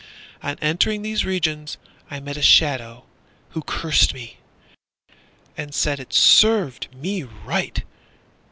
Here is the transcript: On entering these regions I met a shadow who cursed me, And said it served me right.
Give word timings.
On 0.41 0.57
entering 0.63 1.03
these 1.03 1.25
regions 1.25 1.77
I 2.09 2.19
met 2.19 2.35
a 2.35 2.41
shadow 2.41 3.05
who 3.49 3.61
cursed 3.61 4.15
me, 4.15 4.39
And 5.55 5.75
said 5.75 5.99
it 5.99 6.11
served 6.11 6.91
me 6.91 7.21
right. 7.21 7.83